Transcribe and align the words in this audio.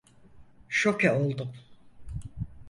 Şoke 0.69 1.11
oldum. 1.11 1.53